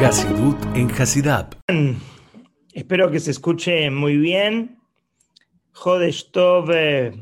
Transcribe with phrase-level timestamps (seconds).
[0.00, 1.56] Hasidut en Hasidab.
[2.72, 4.78] Espero que se escuche muy bien.
[5.72, 6.30] Jodesh
[6.72, 7.12] eh,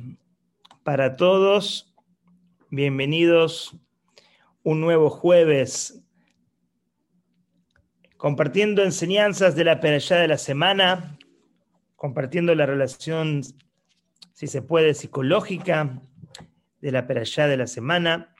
[0.82, 1.94] para todos.
[2.68, 3.74] Bienvenidos
[4.62, 6.02] un nuevo jueves
[8.18, 11.16] compartiendo enseñanzas de la perashá de la semana,
[11.96, 13.40] compartiendo la relación,
[14.34, 16.02] si se puede, psicológica
[16.82, 18.34] de la perashá de la semana.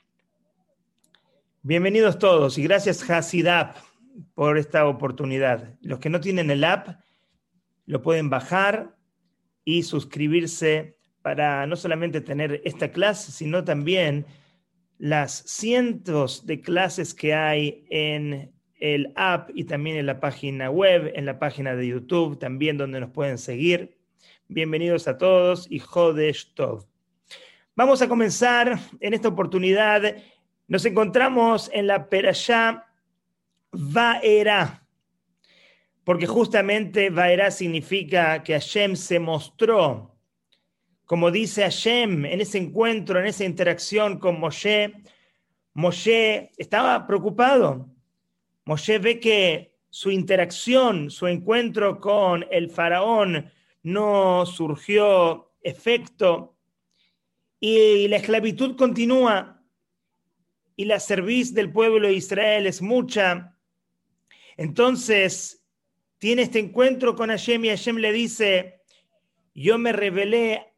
[1.63, 3.86] Bienvenidos todos y gracias Hasidab
[4.33, 5.75] por esta oportunidad.
[5.81, 6.99] Los que no tienen el app
[7.85, 8.95] lo pueden bajar
[9.63, 14.25] y suscribirse para no solamente tener esta clase, sino también
[14.97, 21.11] las cientos de clases que hay en el app y también en la página web,
[21.15, 23.97] en la página de YouTube, también donde nos pueden seguir.
[24.47, 26.87] Bienvenidos a todos y Jodesh Tov.
[27.75, 30.15] Vamos a comenzar en esta oportunidad.
[30.67, 32.86] Nos encontramos en la Perashá
[33.71, 34.87] Vaera,
[36.03, 40.15] porque justamente Vaera significa que Hashem se mostró.
[41.05, 44.93] Como dice Hashem en ese encuentro, en esa interacción con Moshe,
[45.73, 47.89] Moshe estaba preocupado.
[48.65, 53.51] Moshe ve que su interacción, su encuentro con el faraón
[53.83, 56.55] no surgió efecto
[57.59, 59.63] y la esclavitud continúa
[60.75, 63.56] y la serviz del pueblo de Israel es mucha
[64.57, 65.63] entonces,
[66.17, 68.81] tiene este encuentro con Hashem y Hashem le dice,
[69.53, 70.73] yo me revelé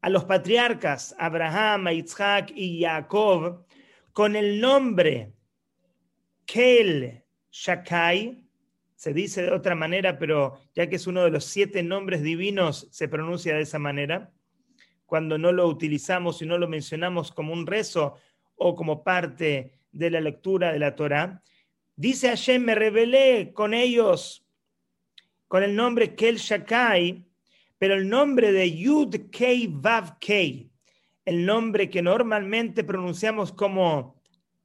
[0.00, 3.66] a los patriarcas, Abraham, Isaac y Jacob,
[4.12, 5.32] con el nombre
[6.46, 8.44] Kel Shakai,
[8.94, 12.86] se dice de otra manera, pero ya que es uno de los siete nombres divinos,
[12.90, 14.32] se pronuncia de esa manera.
[15.04, 18.14] Cuando no lo utilizamos y no lo mencionamos como un rezo
[18.56, 21.42] o como parte de la lectura de la Torah,
[21.96, 24.44] Dice Hashem, me rebelé con ellos
[25.46, 27.24] con el nombre Kel Shakai,
[27.78, 30.72] pero el nombre de Yud Kei Vav Kei,
[31.24, 34.20] el nombre que normalmente pronunciamos como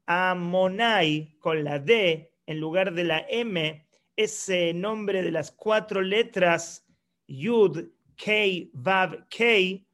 [0.08, 3.86] Amonai con la D en lugar de la M,
[4.16, 6.84] ese nombre de las cuatro letras
[7.28, 9.86] Yud Kei Vav Kei,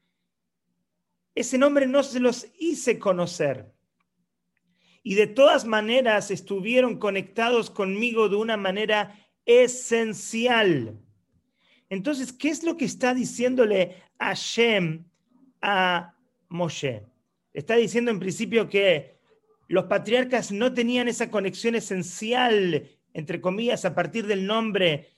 [1.36, 3.75] ese nombre no se los hice conocer
[5.08, 10.98] y de todas maneras estuvieron conectados conmigo de una manera esencial.
[11.92, 15.06] Entonces, ¿qué es lo que está diciéndole Hashem
[15.62, 16.16] a
[16.50, 17.04] Moshe?
[17.54, 19.20] Está diciendo en principio que
[19.68, 25.12] los patriarcas no tenían esa conexión esencial, entre comillas, a partir del nombre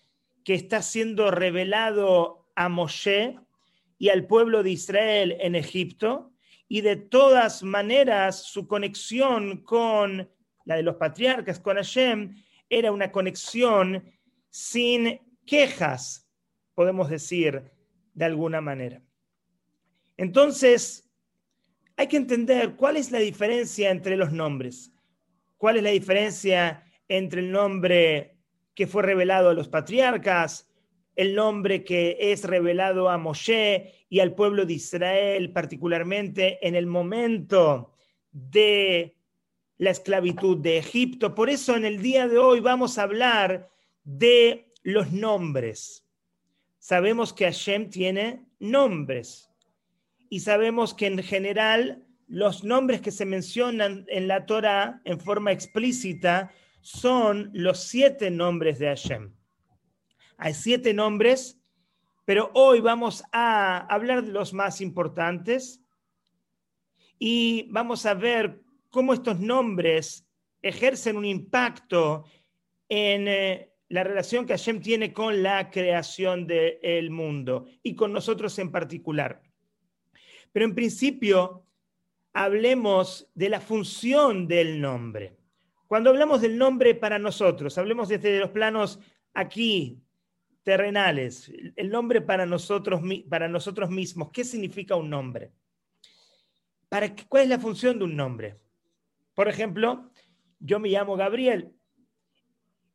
[0.44, 3.40] que está siendo revelado a Moshe
[3.98, 6.34] y al pueblo de Israel en Egipto,
[6.68, 10.30] y de todas maneras su conexión con
[10.66, 12.36] la de los patriarcas, con Hashem,
[12.70, 14.04] era una conexión
[14.50, 16.28] sin quejas,
[16.76, 17.72] podemos decir
[18.14, 19.02] de alguna manera.
[20.18, 21.10] Entonces,
[21.96, 24.92] hay que entender cuál es la diferencia entre los nombres.
[25.58, 28.38] ¿Cuál es la diferencia entre el nombre
[28.76, 30.70] que fue revelado a los patriarcas,
[31.16, 36.88] el nombre que es revelado a Moshe y al pueblo de Israel, particularmente en el
[36.88, 37.94] momento
[38.32, 39.16] de
[39.78, 41.36] la esclavitud de Egipto.
[41.36, 43.70] Por eso en el día de hoy vamos a hablar
[44.04, 46.06] de los nombres.
[46.80, 49.50] Sabemos que Hashem tiene nombres
[50.30, 55.52] y sabemos que en general los nombres que se mencionan en la Torah en forma
[55.52, 56.52] explícita
[56.82, 59.34] son los siete nombres de Hashem.
[60.38, 61.57] Hay siete nombres
[62.28, 65.82] pero hoy vamos a hablar de los más importantes
[67.18, 70.28] y vamos a ver cómo estos nombres
[70.62, 72.26] ejercen un impacto
[72.90, 78.60] en eh, la relación que Hashem tiene con la creación del mundo y con nosotros
[78.60, 79.42] en particular.
[80.52, 81.64] Pero en principio,
[82.34, 85.38] hablemos de la función del nombre.
[85.88, 89.00] Cuando hablamos del nombre para nosotros, hablemos desde los planos
[89.34, 90.04] aquí,
[90.68, 93.00] terrenales, el nombre para nosotros,
[93.30, 95.54] para nosotros mismos, ¿qué significa un nombre?
[96.90, 98.60] ¿Para ¿Cuál es la función de un nombre?
[99.34, 100.12] Por ejemplo,
[100.60, 101.74] yo me llamo Gabriel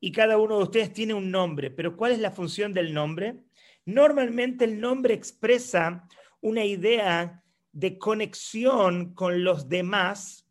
[0.00, 3.42] y cada uno de ustedes tiene un nombre, pero ¿cuál es la función del nombre?
[3.86, 6.06] Normalmente el nombre expresa
[6.42, 7.42] una idea
[7.72, 10.46] de conexión con los demás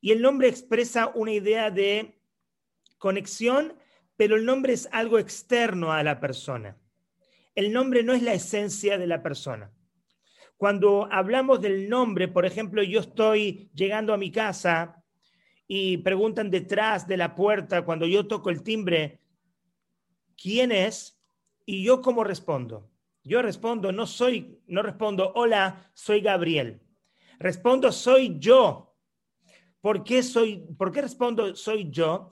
[0.00, 2.18] y el nombre expresa una idea de
[2.98, 3.74] conexión
[4.20, 6.76] pero el nombre es algo externo a la persona.
[7.54, 9.72] El nombre no es la esencia de la persona.
[10.58, 15.02] Cuando hablamos del nombre, por ejemplo, yo estoy llegando a mi casa
[15.66, 19.22] y preguntan detrás de la puerta cuando yo toco el timbre,
[20.36, 21.18] ¿quién es?
[21.64, 22.90] Y yo cómo respondo.
[23.24, 26.82] Yo respondo, no soy, no respondo, hola, soy Gabriel.
[27.38, 28.94] Respondo, soy yo.
[29.80, 32.28] ¿Por qué, soy, ¿Por qué respondo, soy yo?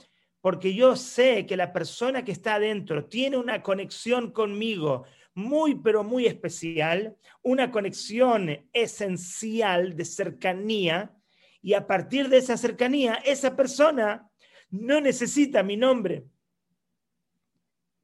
[0.49, 5.05] Porque yo sé que la persona que está adentro tiene una conexión conmigo
[5.35, 11.15] muy, pero muy especial, una conexión esencial de cercanía
[11.61, 14.31] y a partir de esa cercanía, esa persona
[14.71, 16.25] no necesita mi nombre.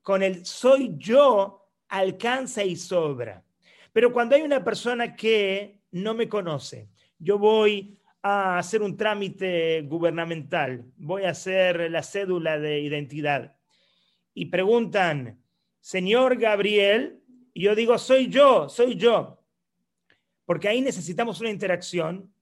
[0.02, 3.42] Con el soy yo alcanza y sobra.
[3.90, 9.82] Pero cuando hay una persona que no me conoce, yo voy a hacer un trámite
[9.82, 13.54] gubernamental, voy a hacer la cédula de identidad.
[14.32, 15.44] Y preguntan,
[15.80, 17.20] señor Gabriel,
[17.52, 19.44] y yo digo, soy yo, soy yo,
[20.46, 22.34] porque ahí necesitamos una interacción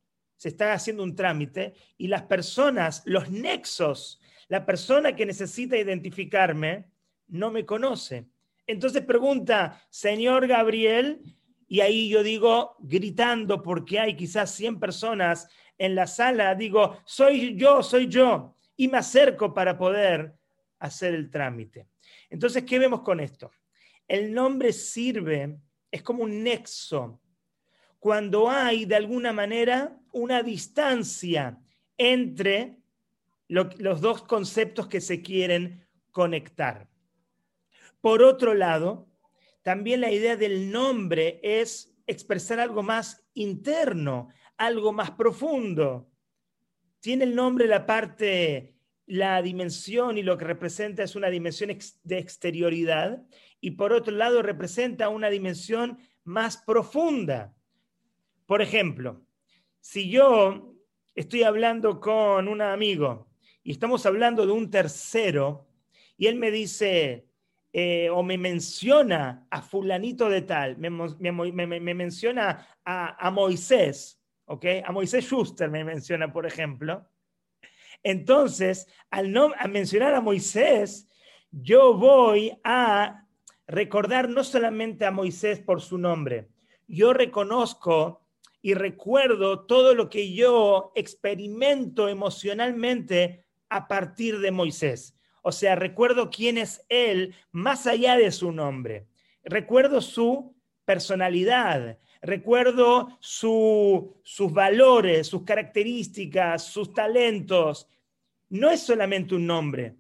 [0.43, 6.87] se está haciendo un trámite y las personas, los nexos, la persona que necesita identificarme
[7.29, 8.27] no me conoce.
[8.67, 11.21] Entonces pregunta, señor Gabriel,
[11.69, 15.49] y ahí yo digo, gritando, porque hay quizás 100 personas
[15.83, 20.33] en la sala, digo, soy yo, soy yo, y me acerco para poder
[20.79, 21.89] hacer el trámite.
[22.31, 23.51] Entonces, ¿qué vemos con esto?
[24.07, 25.59] El nombre sirve,
[25.91, 27.21] es como un nexo
[27.99, 31.59] cuando hay de alguna manera una distancia
[31.99, 32.79] entre
[33.49, 36.89] los dos conceptos que se quieren conectar.
[38.01, 39.09] Por otro lado,
[39.63, 44.29] también la idea del nombre es expresar algo más interno,
[44.67, 46.09] algo más profundo.
[47.01, 48.75] Tiene el nombre la parte,
[49.07, 51.71] la dimensión y lo que representa es una dimensión
[52.05, 53.23] de exterioridad
[53.61, 57.55] y por otro lado representa una dimensión más profunda
[58.53, 59.23] por ejemplo,
[59.81, 60.75] si yo
[61.15, 63.29] estoy hablando con un amigo
[63.63, 65.69] y estamos hablando de un tercero
[66.19, 67.29] y él me dice
[67.73, 70.91] eh, o me menciona a fulanito de tal, me,
[71.95, 74.67] menciona a, Moisés, ¿ok?
[74.85, 77.09] A Moisés Schuster me menciona, por ejemplo.
[78.03, 81.09] Entonces, al, no, al mencionar a Moisés,
[81.51, 83.27] yo voy a
[83.67, 86.49] recordar no solamente a Moisés por su nombre,
[86.87, 88.23] yo reconozco
[88.61, 95.17] y recuerdo todo lo que yo experimento emocionalmente a partir de Moisés.
[95.43, 99.07] O sea, recuerdo quién es él más allá de su nombre.
[99.43, 100.55] Recuerdo su
[100.85, 107.89] personalidad, recuerdo sus valores, sus características, sus talentos.
[108.49, 109.97] No es solamente un nombre,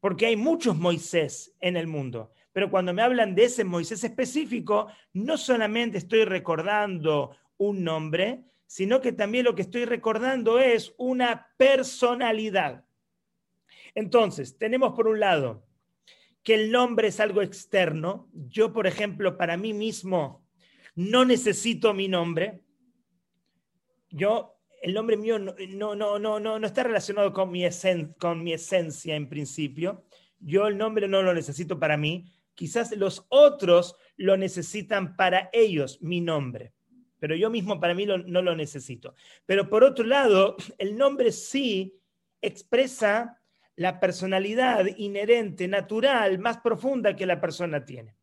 [0.00, 2.32] porque hay muchos Moisés en el mundo.
[2.52, 9.00] Pero cuando me hablan de ese Moisés específico, no solamente estoy recordando un nombre, sino
[9.00, 12.84] que también lo que estoy recordando es una personalidad.
[13.94, 15.66] Entonces, tenemos por un lado
[16.42, 18.28] que el nombre es algo externo.
[18.32, 20.45] Yo, por ejemplo, para mí mismo
[20.96, 22.62] no necesito mi nombre.
[24.10, 25.54] Yo, el nombre mío no,
[25.94, 27.64] no, no, no, no está relacionado con mi,
[28.18, 30.04] con mi esencia en principio.
[30.40, 32.26] Yo el nombre no lo necesito para mí.
[32.54, 36.72] Quizás los otros lo necesitan para ellos, mi nombre
[37.18, 39.14] pero yo mismo para mí no lo necesito.
[39.46, 41.98] Pero por otro lado, el nombre sí
[42.40, 43.40] expresa
[43.74, 48.16] la personalidad inherente, natural, más profunda que la persona tiene.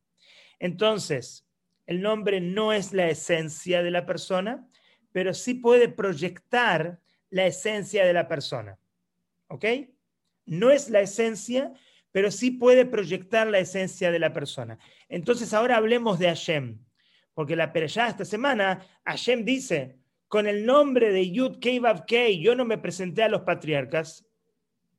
[0.60, 1.46] Entonces,
[1.86, 4.68] el nombre no es la esencia de la persona,
[5.12, 7.00] pero sí puede proyectar
[7.30, 8.80] la esencia de la persona.
[9.48, 9.66] ¿Ok?
[10.46, 11.74] No es la esencia,
[12.12, 14.78] pero sí puede proyectar la esencia de la persona.
[15.10, 16.80] Entonces, ahora hablemos de Hashem.
[17.34, 19.98] Porque la Perashá esta semana, Hashem dice,
[20.28, 24.28] con el nombre de Yud Kei Vav Kei, yo no me presenté a los patriarcas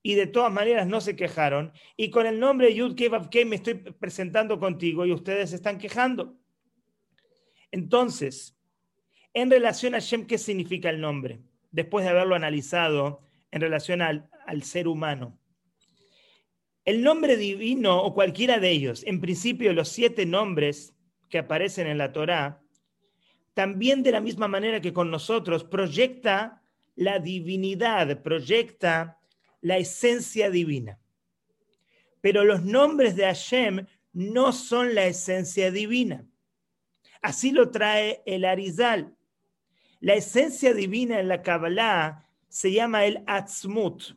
[0.02, 1.72] y de todas maneras no se quejaron.
[1.96, 5.50] Y con el nombre de Yud Kei Vav Kei me estoy presentando contigo y ustedes
[5.50, 6.36] se están quejando.
[7.74, 8.56] Entonces,
[9.32, 11.40] en relación a Hashem, ¿qué significa el nombre?
[11.72, 15.36] Después de haberlo analizado en relación al, al ser humano.
[16.84, 20.94] El nombre divino o cualquiera de ellos, en principio los siete nombres
[21.28, 22.62] que aparecen en la Torá,
[23.54, 26.62] también de la misma manera que con nosotros proyecta
[26.94, 29.18] la divinidad, proyecta
[29.62, 31.00] la esencia divina.
[32.20, 36.24] Pero los nombres de Hashem no son la esencia divina.
[37.24, 39.16] Así lo trae el Arizal.
[40.00, 44.14] La esencia divina en la Kabbalah se llama el Atzmut,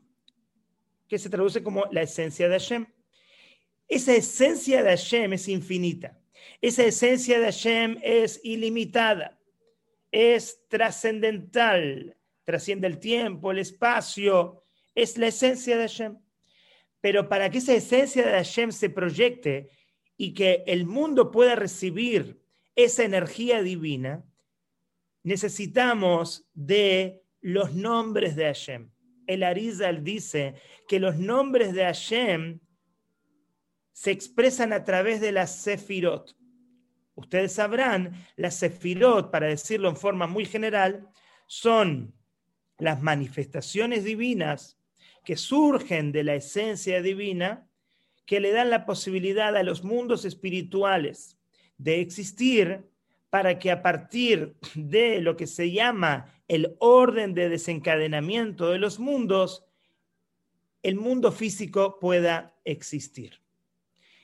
[1.07, 2.85] que se traduce como la esencia de Hashem.
[3.87, 6.19] Esa esencia de Hashem es infinita.
[6.59, 9.39] Esa esencia de Hashem es ilimitada,
[10.11, 16.17] es trascendental, trasciende el tiempo, el espacio, es la esencia de Hashem.
[16.99, 19.69] Pero para que esa esencia de Hashem se proyecte
[20.17, 22.45] y que el mundo pueda recibir
[22.77, 24.23] esa energía divina,
[25.23, 28.91] necesitamos de los nombres de Hashem.
[29.25, 30.55] El Arizal dice
[30.87, 32.59] que los nombres de Hashem
[33.91, 36.37] se expresan a través de las sefirot.
[37.15, 41.09] Ustedes sabrán, las sefirot, para decirlo en forma muy general,
[41.47, 42.13] son
[42.77, 44.79] las manifestaciones divinas
[45.25, 47.67] que surgen de la esencia divina,
[48.27, 51.36] que le dan la posibilidad a los mundos espirituales
[51.77, 52.83] de existir
[53.29, 58.99] para que a partir de lo que se llama el orden de desencadenamiento de los
[58.99, 59.65] mundos,
[60.81, 63.41] el mundo físico pueda existir.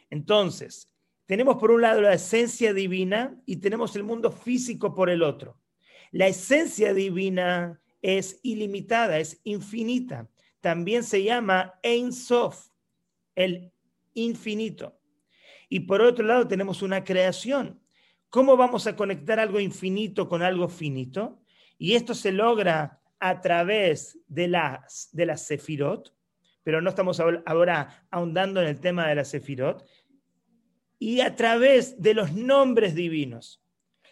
[0.10, 0.94] Entonces,
[1.26, 5.58] tenemos por un lado la esencia divina y tenemos el mundo físico por el otro.
[6.12, 10.30] La esencia divina es ilimitada, es infinita.
[10.62, 12.68] También se llama Ein Sof,
[13.36, 13.72] el
[14.14, 15.00] infinito.
[15.74, 17.82] Y por otro lado tenemos una creación.
[18.30, 21.42] ¿Cómo vamos a conectar algo infinito con algo finito?
[21.80, 26.14] Y esto se logra a través de las, de sefirot,
[26.62, 29.84] pero no estamos ahora ahondando en el tema de las sefirot,
[31.00, 33.60] y a través de los nombres divinos.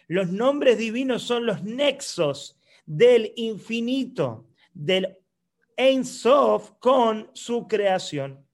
[0.08, 5.16] Los nombres divinos son los nexos del infinito, del
[5.76, 8.44] Ein Sof con su creación.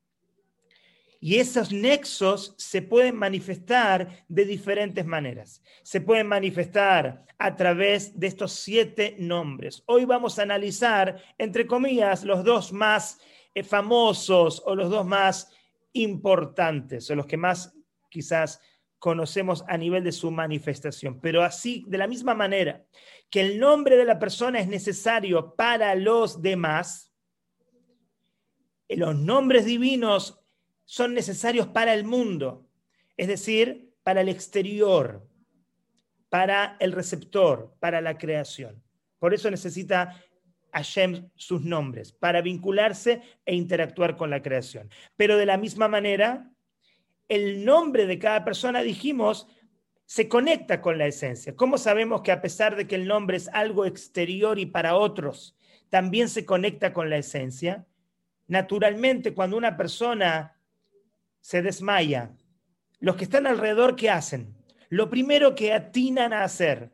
[1.21, 5.63] Y esos nexos se pueden manifestar de diferentes maneras.
[5.83, 9.83] Se pueden manifestar a través de estos siete nombres.
[9.87, 13.19] Hoy vamos a analizar, entre comillas, los dos más
[13.55, 15.51] eh, famosos o los dos más
[15.93, 17.75] importantes o los que más
[18.09, 18.61] quizás
[19.01, 21.21] conocemos a nivel de su manifestación.
[21.21, 22.85] Pero así, de la misma manera
[23.29, 27.13] que el nombre de la persona es necesario para los demás,
[28.89, 30.41] los nombres divinos
[30.91, 32.67] son necesarios para el mundo,
[33.19, 35.29] es decir, para el exterior,
[36.31, 38.83] para el receptor, para la creación.
[39.19, 40.19] Por eso necesita
[40.73, 44.89] Hashem sus nombres, para vincularse e interactuar con la creación.
[45.15, 46.51] Pero de la misma manera,
[47.29, 49.47] el nombre de cada persona, dijimos,
[50.07, 51.55] se conecta con la esencia.
[51.55, 55.55] ¿Cómo sabemos que a pesar de que el nombre es algo exterior y para otros,
[55.91, 57.85] también se conecta con la esencia?
[58.47, 60.58] Naturalmente, cuando una persona
[61.41, 62.35] se desmaya,
[63.01, 64.57] los que están alrededor, ¿qué hacen?
[64.89, 66.93] Lo primero que atinan a hacer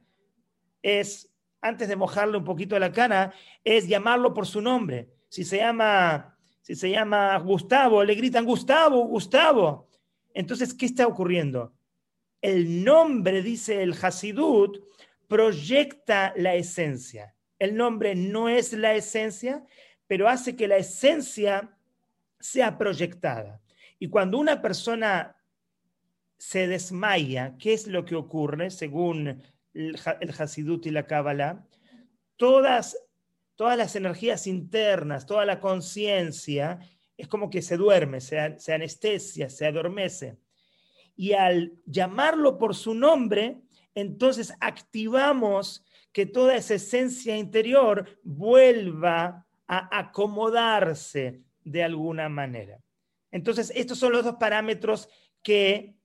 [0.82, 1.32] es,
[1.62, 3.32] antes de mojarle un poquito la cara,
[3.62, 5.08] es llamarlo por su nombre.
[5.28, 9.88] Si se llama, si se llama Gustavo, le gritan Gustavo, Gustavo.
[10.34, 11.72] Entonces, ¿qué está ocurriendo?
[12.42, 14.84] El nombre, dice el Hasidut,
[15.26, 17.34] proyecta la esencia.
[17.58, 19.64] El nombre no es la esencia,
[20.06, 21.78] pero hace que la esencia
[22.38, 23.62] sea proyectada.
[23.98, 25.36] Y cuando una persona
[26.38, 29.96] se desmaya, ¿qué es lo que ocurre según el,
[30.38, 31.66] Hasidut y la Kabbalah?
[32.36, 32.96] Todas,
[33.54, 36.80] todas las energías internas, toda la conciencia,
[37.16, 40.36] es como que se duerme, se, se anestesia, se adormece.
[41.16, 43.60] Y al llamarlo por su nombre,
[43.94, 52.83] entonces activamos que toda esa esencia interior vuelva a acomodarse de alguna manera.
[53.34, 55.08] Entonces, estos son los dos parámetros
[55.42, 55.96] que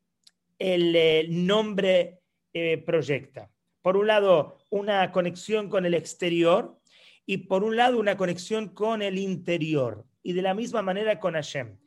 [0.57, 3.51] el, eh, nombre eh, proyecta.
[3.83, 6.81] Por un lado, una conexión con el exterior
[7.27, 10.07] y por un lado, una conexión con el interior.
[10.23, 11.77] Y de la misma manera con Hashem.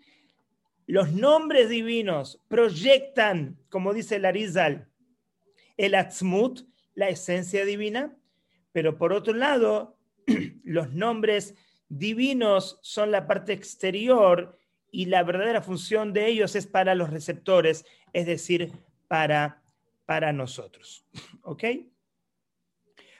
[0.87, 4.87] Los nombres divinos proyectan, como dice Larizal,
[5.77, 6.61] el Atzmut,
[6.95, 8.17] la esencia divina,
[8.71, 9.99] pero por otro lado,
[10.63, 11.57] los nombres
[11.89, 14.57] divinos son la parte exterior
[14.93, 18.73] y la verdadera función de ellos es para los receptores, es decir,
[19.09, 19.63] para,
[20.05, 21.05] para nosotros.
[21.43, 21.65] ¿Ok?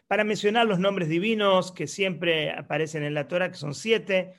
[0.07, 4.35] Para mencionar los nombres divinos que siempre aparecen en la Torah, que son siete,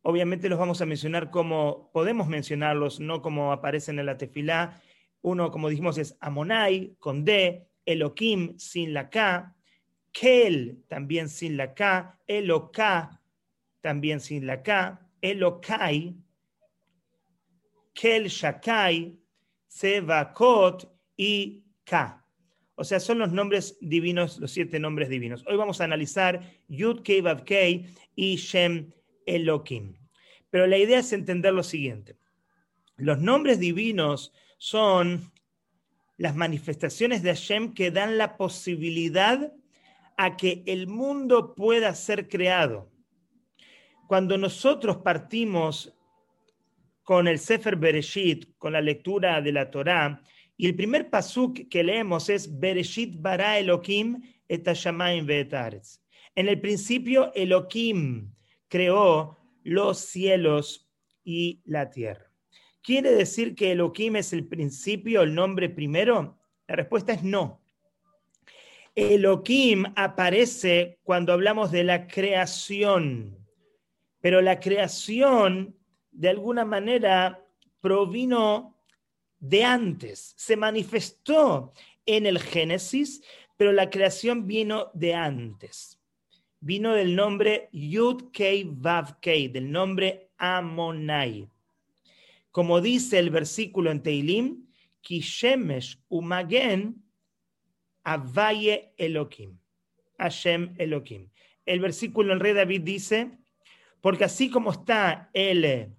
[0.00, 4.80] obviamente los vamos a mencionar como podemos mencionarlos, no como aparecen en la tefilá.
[5.20, 9.54] Uno, como dijimos, es Amonai con D, Elohim sin la K,
[10.10, 13.20] Kel también sin la K, Eloká
[13.82, 16.16] también sin la K, Elokai,
[17.96, 19.18] Kel Shakai,
[19.66, 20.86] Sevakot
[21.16, 22.22] y Ka.
[22.76, 25.42] O sea, son los nombres divinos, los siete nombres divinos.
[25.48, 27.44] Hoy vamos a analizar Yud Kei Vav
[28.14, 28.92] y Shem
[29.24, 29.94] Elohim.
[30.50, 32.18] Pero la idea es entender lo siguiente.
[32.96, 35.32] Los nombres divinos son
[36.18, 39.52] las manifestaciones de Hashem que dan la posibilidad
[40.18, 42.90] a que el mundo pueda ser creado.
[44.06, 45.95] cuando nosotros partimos
[47.06, 50.20] con el Sefer Bereshit, con la lectura de la Torá,
[50.56, 55.24] y el primer pasuk que leemos es Bereshit bara Elohim et hashamayim.
[56.34, 58.34] En el principio Elohim
[58.66, 60.90] creó los cielos
[61.22, 62.28] y la tierra.
[62.82, 66.40] ¿Quiere decir que Elohim es el principio, el nombre primero?
[66.66, 67.62] La respuesta es no.
[68.96, 73.38] Elohim aparece cuando hablamos de la creación,
[74.20, 75.75] pero la creación
[76.16, 77.44] de alguna manera
[77.80, 78.74] provino
[79.38, 81.72] de antes, se manifestó
[82.06, 83.22] en el Génesis,
[83.56, 86.00] pero la creación vino de antes.
[86.60, 91.48] Vino del nombre Yud Kei Vav Kei, del nombre Amonai.
[92.50, 94.66] Como dice el versículo en Teilim,
[95.02, 97.04] Kishemesh Umagen
[98.02, 99.58] Avaye Elohim.
[100.18, 101.28] Hashem Elohim.
[101.66, 103.38] El versículo en Rey David dice,
[104.00, 105.95] porque así como está el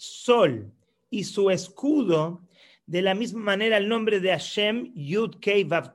[0.00, 0.72] sol
[1.10, 2.40] y su escudo,
[2.86, 5.92] de la misma manera el nombre de Hashem, Yud Kei Vav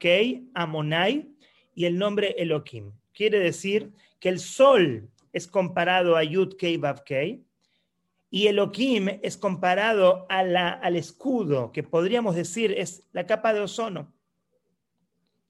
[0.54, 1.28] Amonai,
[1.74, 2.92] y el nombre Elohim.
[3.14, 7.04] Quiere decir que el sol es comparado a Yud Kei Vav
[8.30, 13.62] y Elohim es comparado a la, al escudo, que podríamos decir es la capa de
[13.62, 14.14] ozono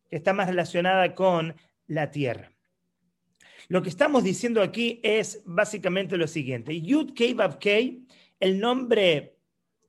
[0.09, 1.55] que está más relacionada con
[1.87, 2.51] la tierra.
[3.67, 6.79] Lo que estamos diciendo aquí es básicamente lo siguiente.
[6.79, 7.59] Yud Kei Vav
[8.39, 9.37] el nombre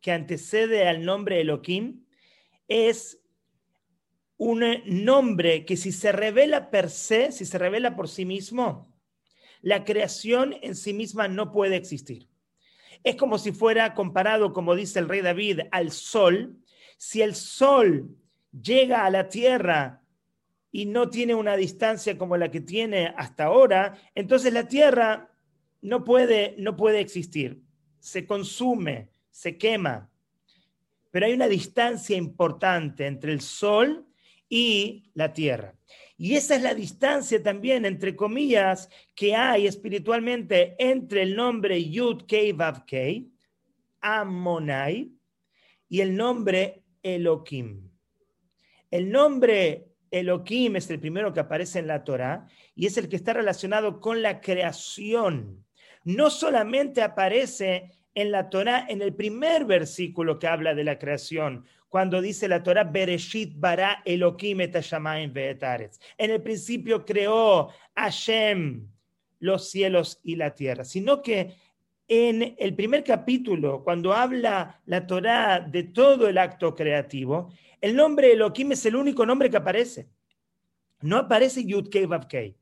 [0.00, 2.04] que antecede al nombre Elohim,
[2.68, 3.20] es
[4.38, 8.94] un nombre que si se revela per se, si se revela por sí mismo,
[9.62, 12.28] la creación en sí misma no puede existir.
[13.02, 16.56] Es como si fuera comparado, como dice el rey David, al sol.
[16.98, 18.16] Si el sol
[18.52, 20.02] llega a la tierra
[20.76, 25.32] y no tiene una distancia como la que tiene hasta ahora, entonces la Tierra
[25.80, 27.62] no puede, no puede existir.
[27.98, 30.10] Se consume, se quema.
[31.10, 34.06] Pero hay una distancia importante entre el Sol
[34.48, 35.74] y la Tierra.
[36.18, 42.22] Y esa es la distancia también, entre comillas, que hay espiritualmente entre el nombre Yud
[42.22, 43.30] Kei Vav Kei,
[44.00, 45.12] Amonai,
[45.88, 47.90] y el nombre Elohim.
[48.90, 53.16] El nombre Elohim es el primero que aparece en la Torá y es el que
[53.16, 55.65] está relacionado con la creación.
[56.06, 61.64] No solamente aparece en la Torá en el primer versículo que habla de la creación,
[61.88, 65.98] cuando dice la Torá, Bereshit bara Elohim et ve'etaretz.
[66.16, 68.86] En el principio creó Hashem
[69.40, 71.56] los cielos y la tierra, sino que
[72.06, 78.32] en el primer capítulo, cuando habla la Torá de todo el acto creativo, el nombre
[78.32, 80.08] Elohim es el único nombre que aparece.
[81.00, 82.54] No aparece Yud Kei.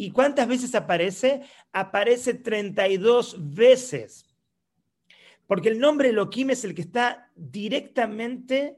[0.00, 1.42] ¿Y cuántas veces aparece?
[1.72, 4.24] Aparece 32 veces.
[5.48, 8.76] Porque el nombre Elohim es el que está directamente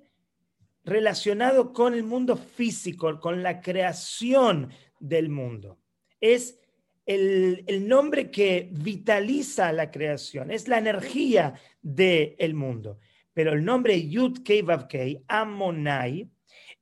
[0.82, 5.78] relacionado con el mundo físico, con la creación del mundo.
[6.22, 6.58] Es
[7.04, 11.52] el, nombre que vitaliza la creación, es la energía
[11.82, 12.98] del mundo
[13.32, 16.28] pero el nombre Yud Kei Vav Kei, Amonai,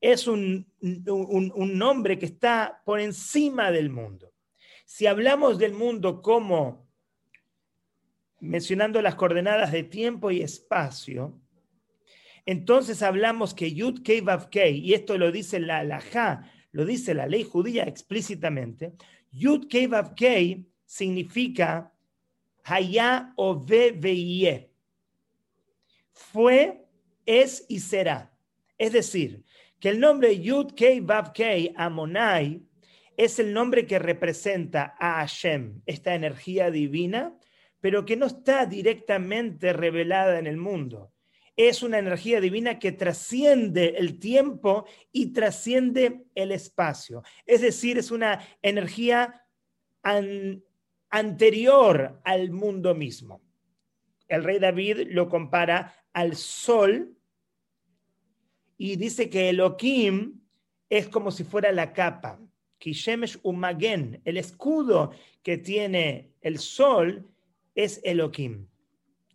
[0.01, 4.33] es un, nombre que está por encima del mundo.
[4.85, 6.89] Si hablamos del mundo como
[8.41, 11.39] mencionando las coordenadas de tiempo y espacio,
[12.47, 17.27] entonces hablamos que Yud Kei Kei, y esto lo dice la Laja, lo dice la
[17.27, 18.95] ley judía explícitamente,
[19.33, 21.93] Yud Kei Kei significa
[22.65, 23.93] Haya o Ve
[26.19, 26.85] fue,
[27.25, 28.37] es y será.
[28.77, 29.45] Es decir,
[29.81, 32.62] que el nombre Yud Kei Vav Kei Amonai
[33.17, 37.37] es el nombre que representa a Hashem, esta energía divina,
[37.81, 41.12] pero que no está directamente revelada en el mundo.
[41.57, 47.25] Es una energía divina que trasciende el tiempo y trasciende el espacio.
[47.45, 49.45] Es decir, es una energía
[51.11, 53.43] anterior al mundo mismo.
[54.29, 57.18] El rey David lo compara al sol
[58.79, 60.41] y dice que Elohim
[60.88, 62.41] es como si fuera la capa.
[62.81, 65.11] El escudo
[65.43, 67.29] que tiene el sol
[67.75, 68.69] es Elohim.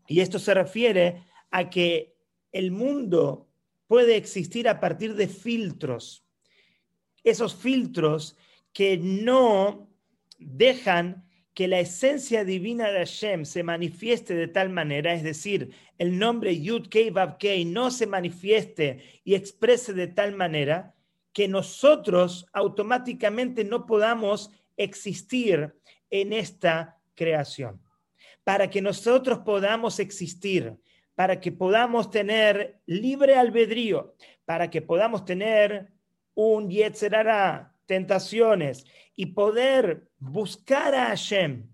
[0.08, 2.16] Y esto se refiere a que
[2.54, 3.50] el mundo
[3.88, 6.26] puede existir a partir de filtros.
[7.24, 8.38] Esos filtros
[8.72, 9.90] que no
[10.40, 16.18] dejan que la esencia divina de Hashem se manifieste de tal manera, es decir, el
[16.18, 20.96] nombre Yud Kei Vav Kei no se manifieste y exprese de tal manera
[21.32, 25.76] que nosotros automáticamente no podamos existir
[26.10, 27.82] en esta creación.
[28.44, 30.76] Para que nosotros podamos existir,
[31.16, 35.92] para que podamos tener libre albedrío, para que podamos tener
[36.34, 41.68] un Yetzerara, tentaciones, y poder buscar a Hashem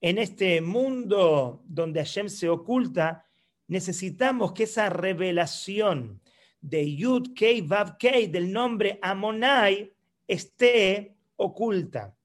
[0.00, 3.24] en este mundo donde Hashem se oculta,
[3.68, 6.20] necesitamos que esa revelación
[6.60, 9.92] de Yud Kei Vav Kei del nombre Amonai
[10.26, 12.16] esté oculta.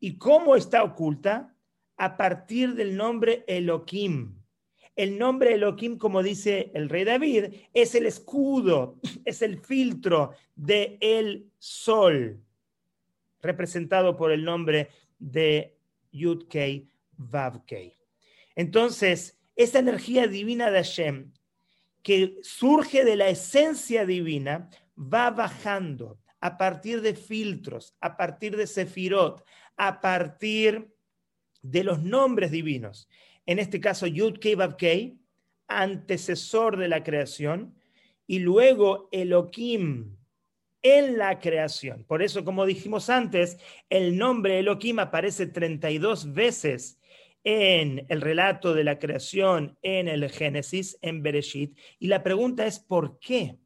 [0.00, 1.54] ¿Y cómo está oculta?
[1.96, 4.38] A partir del nombre Elohim.
[4.94, 10.98] El nombre Elohim, como dice el rey David, es el escudo, es el filtro del
[11.00, 12.40] el sol,
[13.40, 15.76] representado por el nombre de
[16.12, 17.96] Yud Kei Vav Kei.
[18.54, 21.32] Entonces, esa energía divina de Hashem,
[22.02, 28.66] que surge de la esencia divina, va bajando a partir de filtros, a partir de
[28.66, 29.44] sefirot,
[29.76, 30.94] a partir
[31.62, 33.08] de los nombres divinos
[33.48, 35.18] en este caso Yud Kei,
[35.68, 37.74] antecesor de la creación,
[38.26, 40.17] y luego Elohim
[40.82, 42.04] en la creación.
[42.04, 43.58] Por eso, como dijimos antes,
[43.90, 46.98] el nombre Elohim aparece 32 veces
[47.44, 51.76] en el relato de la creación, en el Génesis, en Bereshit.
[51.98, 53.56] Y la pregunta es, ¿por qué?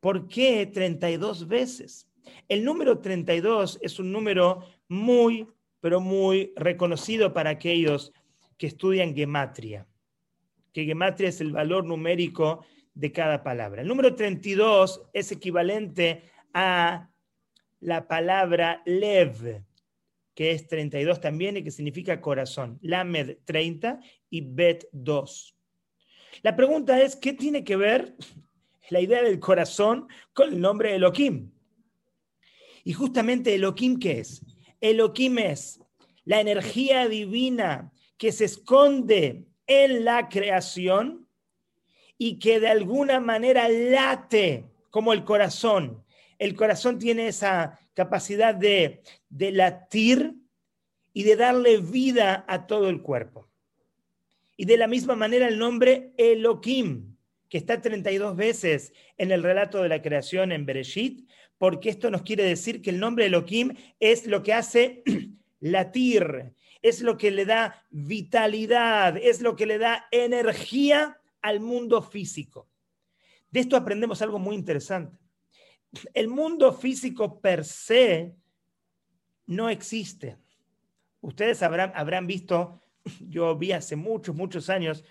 [0.00, 2.08] ¿Por qué 32 veces?
[2.48, 5.46] El número 32 es un número muy,
[5.80, 8.12] pero muy reconocido para aquellos
[8.56, 9.86] que estudian gematria,
[10.72, 12.64] que gematria es el valor numérico
[12.94, 13.82] de cada palabra.
[13.82, 17.10] El número 32 es equivalente a
[17.80, 19.64] la palabra lev,
[20.34, 22.78] que es 32 también y que significa corazón.
[22.82, 24.00] Lamed 30
[24.30, 25.56] y Bet 2.
[26.42, 28.14] La pregunta es, ¿qué tiene que ver
[28.88, 31.52] la idea del corazón con el nombre Elohim?
[32.84, 34.44] Y justamente Elohim, ¿qué es?
[34.80, 35.80] Elohim es
[36.24, 41.21] la energía divina que se esconde en la creación
[42.24, 46.04] y que de alguna manera late como el corazón.
[46.38, 50.32] El corazón tiene esa capacidad de, de latir
[51.12, 53.48] y de darle vida a todo el cuerpo.
[54.56, 57.16] Y de la misma manera el nombre Elohim,
[57.48, 62.22] que está 32 veces en el relato de la creación en Bereshit, porque esto nos
[62.22, 65.02] quiere decir que el nombre Elohim es lo que hace
[65.58, 72.00] latir, es lo que le da vitalidad, es lo que le da energía al mundo
[72.02, 72.68] físico.
[73.50, 75.18] De esto aprendemos algo muy interesante.
[76.14, 78.34] El mundo físico per se
[79.46, 80.38] no existe.
[81.20, 82.82] Ustedes habrán, habrán visto,
[83.20, 85.04] yo vi hace muchos, muchos años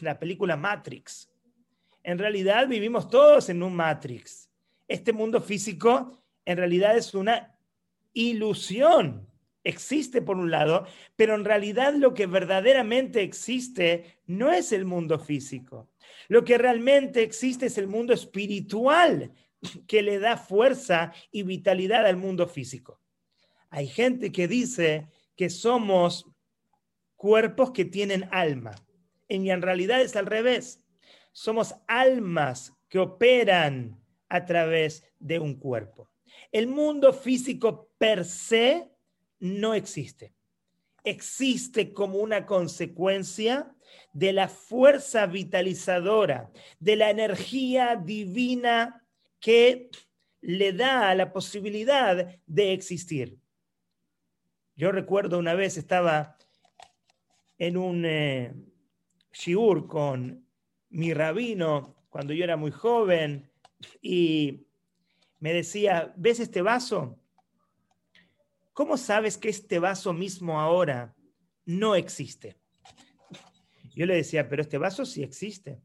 [0.00, 1.30] la película Matrix.
[2.02, 4.50] En realidad vivimos todos en un Matrix.
[4.86, 7.58] Este mundo físico en realidad es una
[8.12, 9.28] ilusión
[9.64, 15.18] existe por un lado, pero en realidad lo que verdaderamente existe no es el mundo
[15.18, 15.88] físico.
[16.28, 19.32] Lo que realmente existe es el mundo espiritual
[19.86, 23.00] que le da fuerza y vitalidad al mundo físico.
[23.70, 26.26] Hay gente que dice que somos
[27.16, 28.74] cuerpos que tienen alma.
[29.28, 30.84] Y en realidad es al revés.
[31.32, 36.08] Somos almas que operan a través de un cuerpo.
[36.50, 38.90] El mundo físico per se
[39.40, 40.34] no existe.
[41.04, 43.74] Existe como una consecuencia
[44.12, 49.06] de la fuerza vitalizadora, de la energía divina
[49.40, 49.90] que
[50.40, 53.38] le da la posibilidad de existir.
[54.76, 56.36] Yo recuerdo una vez estaba
[57.58, 58.54] en un eh,
[59.32, 60.46] shiur con
[60.90, 63.50] mi rabino cuando yo era muy joven
[64.00, 64.66] y
[65.40, 67.18] me decía, ¿ves este vaso?
[68.78, 71.12] ¿Cómo sabes que este vaso mismo ahora
[71.64, 72.60] no existe?
[73.92, 75.82] Yo le decía, pero este vaso sí existe.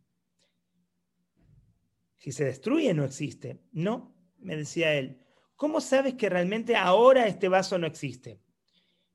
[2.18, 3.64] Si se destruye, no existe.
[3.72, 5.20] No, me decía él.
[5.56, 8.40] ¿Cómo sabes que realmente ahora este vaso no existe?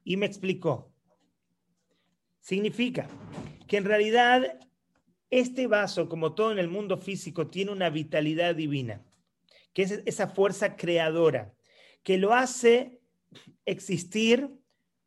[0.02, 0.92] Y me explicó.
[2.40, 3.08] Significa
[3.68, 4.58] que en realidad
[5.30, 9.06] este vaso, como todo en el mundo físico, tiene una vitalidad divina,
[9.72, 11.54] que es esa fuerza creadora,
[12.02, 12.97] que lo hace
[13.64, 14.50] existir,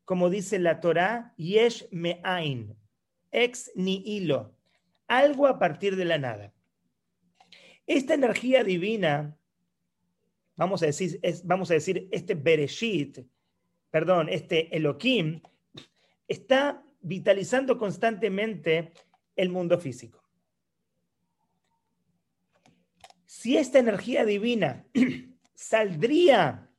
[0.06, 2.76] como dice la Torá, yesh me'ain,
[3.32, 4.56] ex ni hilo,
[5.08, 6.54] algo a partir de la nada.
[7.88, 9.38] Esta energía divina,
[10.56, 13.20] vamos a decir, vamos a decir este Bereshit,
[13.90, 15.42] perdón, este Elohim,
[16.28, 18.94] está vitalizando constantemente
[19.36, 20.24] el mundo físico.
[23.26, 24.86] Si esta energía divina
[25.56, 26.71] saldría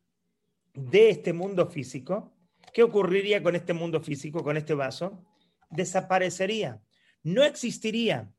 [0.74, 2.32] de este mundo físico,
[2.72, 5.24] ¿qué ocurriría con este mundo físico, con este vaso?
[5.70, 6.80] Desaparecería,
[7.22, 8.32] no existiría.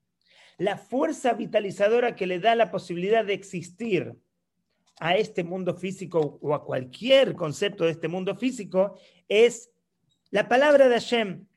[0.58, 4.16] La fuerza vitalizadora que le da la posibilidad de existir
[5.00, 9.72] a este mundo físico o a cualquier concepto de este mundo físico es
[10.30, 11.48] la palabra de Hashem,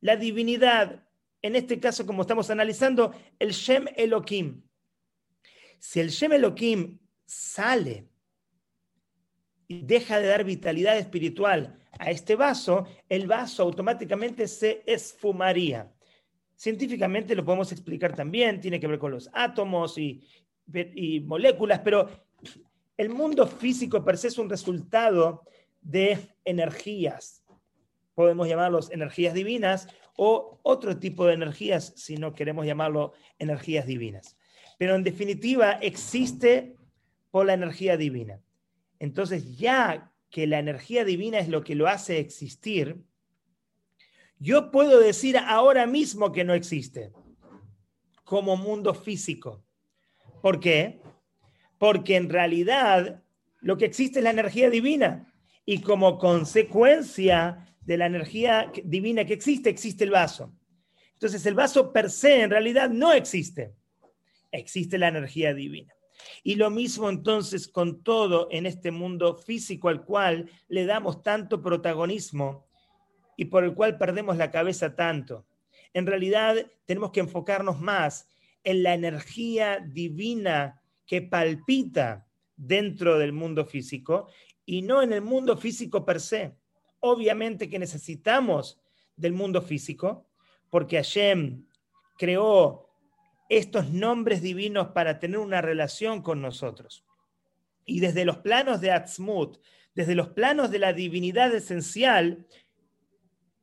[0.00, 1.08] la divinidad,
[1.42, 4.62] en este caso como estamos analizando, el Shem Elohim.
[5.78, 8.08] Si el Shem Elohim sale
[9.68, 15.92] deja de dar vitalidad espiritual a este vaso, el vaso automáticamente se esfumaría.
[16.54, 20.22] Científicamente lo podemos explicar también, tiene que ver con los átomos y,
[20.72, 22.08] y moléculas, pero
[22.96, 25.44] el mundo físico per se es un resultado
[25.80, 27.42] de energías.
[28.14, 34.36] Podemos llamarlos energías divinas o otro tipo de energías si no queremos llamarlo energías divinas.
[34.78, 36.76] Pero en definitiva existe
[37.30, 38.40] por la energía divina.
[38.98, 43.02] Entonces ya que la energía divina es lo que lo hace existir,
[44.38, 47.12] yo puedo decir ahora mismo que no existe
[48.24, 49.64] como mundo físico.
[50.42, 51.00] ¿Por qué?
[51.78, 53.22] porque en realidad
[53.60, 55.32] lo que existe es la energía divina
[55.64, 60.54] y como consecuencia de la energía divina que existe, existe el vaso.
[61.14, 63.74] Entonces el vaso per se en realidad no existe,
[64.50, 65.94] existe la energía divina.
[66.42, 71.62] Y lo mismo entonces con todo en este mundo físico al cual le damos tanto
[71.62, 72.66] protagonismo
[73.36, 75.46] y por el cual perdemos la cabeza tanto.
[75.92, 78.28] En realidad tenemos que enfocarnos más
[78.64, 84.28] en la energía divina que palpita dentro del mundo físico
[84.64, 86.56] y no en el mundo físico per se.
[87.00, 88.80] Obviamente que necesitamos
[89.16, 90.26] del mundo físico
[90.70, 91.64] porque Hashem
[92.18, 92.85] creó
[93.48, 97.04] estos nombres divinos para tener una relación con nosotros.
[97.84, 99.58] Y desde los planos de Atzmut,
[99.94, 102.46] desde los planos de la divinidad esencial,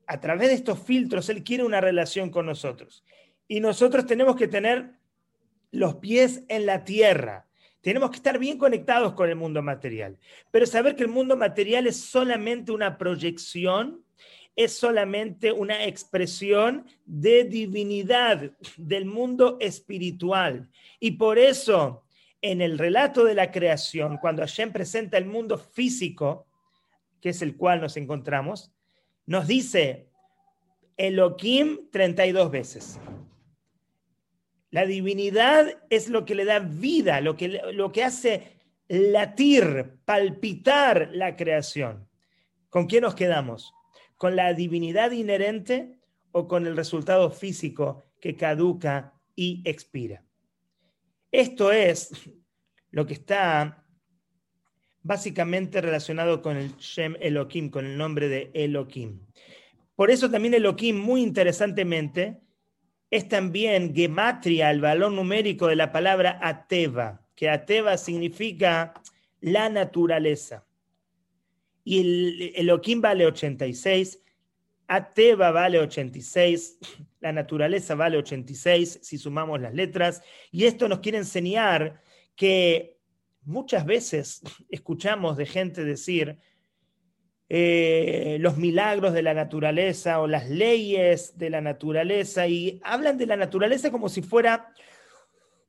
[0.08, 3.04] a través de estos filtros, Él quiere una relación con nosotros.
[3.48, 4.94] Y nosotros tenemos que tener
[5.72, 7.48] los pies en la tierra.
[7.82, 10.18] Tenemos que estar bien conectados con el mundo material,
[10.52, 14.06] pero saber que el mundo material es solamente una proyección,
[14.56, 20.70] es solamente una expresión de divinidad del mundo espiritual.
[21.00, 22.04] Y por eso,
[22.42, 26.48] en el relato de la creación, cuando Hashem presenta el mundo físico,
[27.20, 28.72] que es el cual nos encontramos,
[29.26, 30.10] nos dice
[30.98, 33.00] Elohim 32 veces.
[34.70, 41.10] La divinidad es lo que le da vida, lo que, lo que hace latir, palpitar
[41.14, 42.08] la creación.
[42.70, 43.74] ¿Con quién nos quedamos?
[44.24, 46.00] ¿Con la divinidad inherente
[46.32, 50.24] o con el resultado físico que caduca y expira?
[51.30, 52.32] Esto es
[52.90, 53.86] lo que está
[55.02, 59.20] básicamente relacionado con el Shem Elohim, con el nombre de Elohim.
[59.94, 62.40] Por eso también Elohim, muy interesantemente,
[63.12, 68.94] es también gematria, el valor numérico de la palabra ateva, que ateva significa
[69.42, 70.66] la naturaleza.
[71.84, 74.20] Y el Elohim vale 86,
[74.88, 76.80] ateva vale 86,
[77.20, 80.22] la naturaleza vale 86 si sumamos las letras.
[80.52, 82.02] Y esto nos quiere enseñar
[82.36, 82.98] que
[83.44, 86.40] muchas veces escuchamos de gente decir,
[87.50, 93.28] eh, los milagros de la naturaleza o las leyes de la naturaleza y hablan de
[93.28, 94.74] la naturaleza como si fuera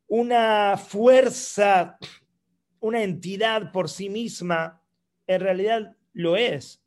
[0.07, 1.99] una fuerza,
[2.81, 4.81] una entidad por sí misma.
[5.27, 6.83] En realidad lo es.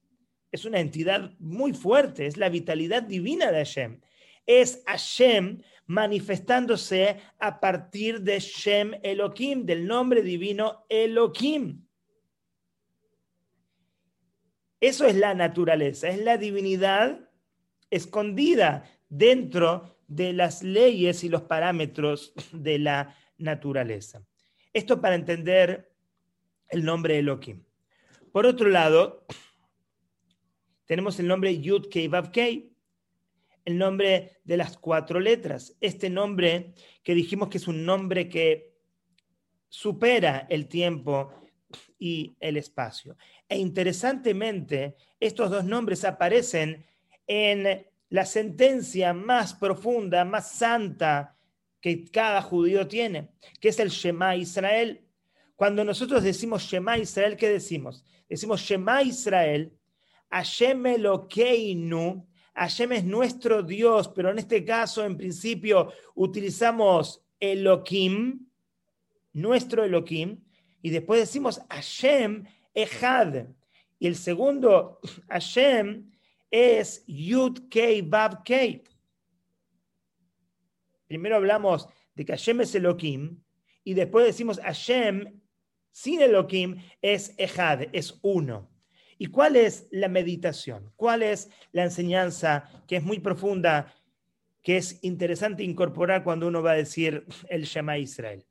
[0.51, 4.01] Es una entidad muy fuerte, es la vitalidad divina de Hashem.
[4.45, 11.85] Es Hashem manifestándose a partir de Shem Elohim, del nombre divino Elohim.
[14.79, 17.29] Eso es la naturaleza, es la divinidad
[17.89, 24.25] escondida dentro de las leyes y los parámetros de la naturaleza.
[24.73, 25.91] Esto para entender
[26.69, 27.66] el nombre Elohim.
[28.37, 29.25] Por otro lado,
[30.85, 32.71] tenemos el nombre Yud Kei Vav Kei,
[33.65, 35.75] el nombre de las cuatro letras.
[35.81, 38.75] Este nombre que dijimos que es un nombre que
[39.69, 41.33] supera el tiempo
[41.97, 43.17] y el espacio.
[43.49, 46.85] E interesantemente, estos dos nombres aparecen
[47.25, 51.35] en la sentencia más profunda, más santa
[51.81, 55.06] que cada judío tiene, que es el Shema Israel.
[55.57, 58.05] Cuando nosotros decimos Shema Israel, ¿qué decimos?
[58.29, 59.73] Decimos Shema Israel,
[60.29, 68.47] Hashem Elokeinu, Hashem es nuestro Dios, pero en este caso, en principio, utilizamos Elohim,
[69.33, 70.43] nuestro Elohim,
[70.83, 73.47] y después decimos Hashem Ejad.
[73.97, 76.11] Y el segundo, Hashem,
[76.51, 78.83] es Yud Kei Bab Kei.
[81.07, 83.41] Primero hablamos de que Hashem es Elohim
[83.83, 85.41] y después decimos Hashem
[85.97, 88.69] sin Elohim es Ejad, es uno.
[89.17, 90.93] ¿Y cuál es la meditación?
[90.95, 93.95] ¿Cuál es la enseñanza que es muy profunda,
[94.61, 98.45] que es interesante incorporar cuando uno va a decir el Shema Israel?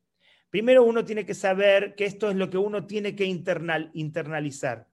[0.49, 4.89] Primero uno tiene que saber que esto es lo que uno tiene que internalizar.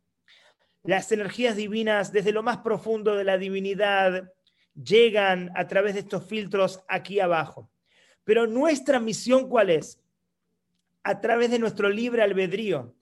[0.85, 4.33] Las energías divinas desde lo más profundo de la divinidad
[4.81, 7.69] llegan a través de estos filtros aquí abajo.
[8.23, 10.04] Pero nuestra misión cuál es?
[11.05, 12.95] A través de nuestro libre albedrío,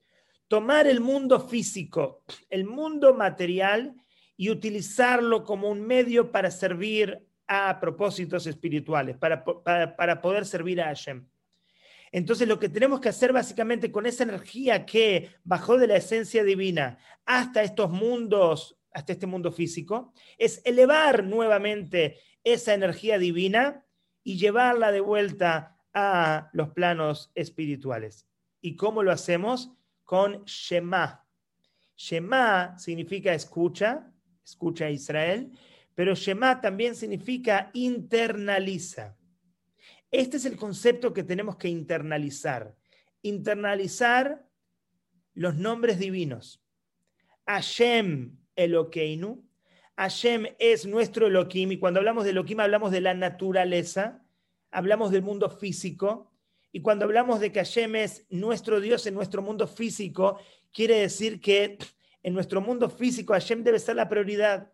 [0.49, 3.95] tomar el mundo físico, el mundo material
[4.37, 10.87] y utilizarlo como un medio para servir a propósitos espirituales, para, para, poder servir a
[10.87, 11.27] Hashem.
[12.11, 16.45] Entonces lo que tenemos que hacer básicamente con esa energía que bajó de la esencia
[16.45, 23.87] divina hasta estos mundos, hasta este mundo físico, es elevar nuevamente esa energía divina
[24.25, 28.27] y llevarla de vuelta a los planos espirituales.
[28.61, 29.73] ¿Y cómo lo hacemos?
[30.05, 31.27] Con Shema.
[31.97, 34.11] Shema significa escucha,
[34.45, 35.51] escucha a Israel,
[35.95, 39.17] pero Shema también significa internaliza.
[40.11, 42.77] Este es el concepto que tenemos que internalizar.
[43.23, 44.47] Internalizar
[45.35, 46.63] los nombres divinos.
[47.47, 49.45] Hashem Elokeinu.
[49.97, 54.22] Hashem es nuestro Elohim y cuando hablamos de Elohim hablamos de la naturaleza,
[54.73, 56.33] hablamos del mundo físico
[56.73, 60.41] y cuando hablamos de que Hashem es nuestro Dios en nuestro mundo físico,
[60.73, 61.79] quiere decir que
[62.23, 64.73] en nuestro mundo físico Hashem debe ser la prioridad.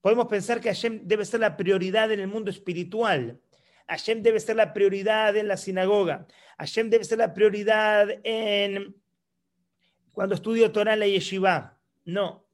[0.00, 3.40] Podemos pensar que Hashem debe ser la prioridad en el mundo espiritual.
[3.86, 6.26] Hashem debe ser la prioridad en la sinagoga.
[6.58, 8.96] Hashem debe ser la prioridad en
[10.12, 11.78] cuando estudio Torah en la yeshiva.
[12.04, 12.44] No.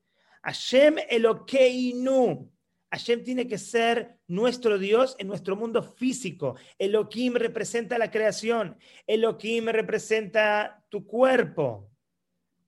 [0.43, 2.51] Hashem Elokeinu.
[2.91, 6.57] Hashem tiene que ser nuestro Dios en nuestro mundo físico.
[6.79, 8.77] Elohim representa la creación.
[9.07, 11.91] Elohim representa tu cuerpo.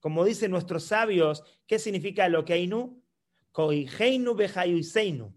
[0.00, 3.03] Como dicen nuestros sabios, ¿qué significa Elokeinu?
[3.53, 5.35] Koiheinu Behayuiseinu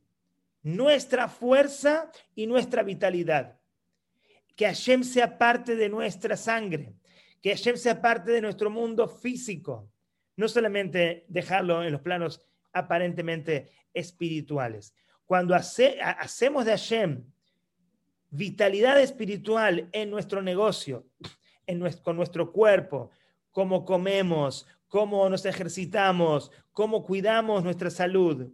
[0.68, 3.58] nuestra fuerza y nuestra vitalidad.
[4.56, 6.94] Que Hashem sea parte de nuestra sangre,
[7.42, 9.90] que Hashem sea parte de nuestro mundo físico,
[10.36, 12.42] no solamente dejarlo en los planos
[12.74, 14.94] aparentemente espirituales.
[15.28, 17.24] Cuando hacemos de Hashem
[18.32, 21.06] vitalidad espiritual en nuestro negocio,
[21.68, 23.12] en con nuestro cuerpo,
[23.52, 28.50] cómo comemos, cómo nos ejercitamos, cómo cuidamos nuestra salud,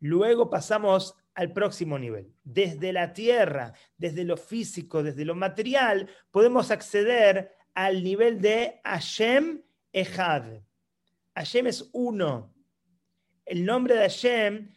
[0.00, 2.32] Luego pasamos al próximo nivel.
[2.44, 9.62] Desde la tierra, desde lo físico, desde lo material, podemos acceder al nivel de Hashem
[9.92, 10.60] Echad.
[11.34, 12.54] Hashem es uno.
[13.44, 14.75] El nombre de Hashem,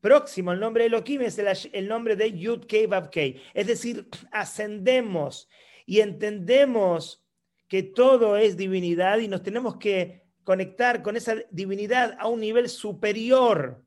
[0.00, 1.38] próximo al nombre de Elohim, es
[1.72, 3.10] el, nombre de Yud Kei Vav.
[3.54, 5.48] Es decir, ascendemos
[5.86, 7.24] y entendemos
[7.68, 12.68] que todo es divinidad y nos tenemos que conectar con esa divinidad a un nivel
[12.68, 13.84] superior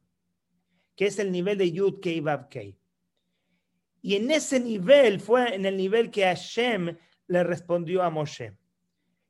[0.96, 2.48] que es el nivel de Yud Kei Vav.
[4.04, 6.98] Y en ese nivel fue en el nivel que Hashem
[7.28, 8.54] le respondió a Moshe.